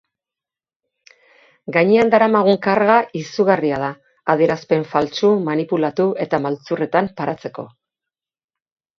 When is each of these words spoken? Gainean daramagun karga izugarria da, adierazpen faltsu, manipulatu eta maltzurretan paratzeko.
Gainean 1.73 2.07
daramagun 2.13 2.55
karga 2.67 2.95
izugarria 3.19 3.81
da, 3.83 3.89
adierazpen 4.35 4.85
faltsu, 4.93 5.29
manipulatu 5.51 6.07
eta 6.25 6.39
maltzurretan 6.47 7.11
paratzeko. 7.21 7.67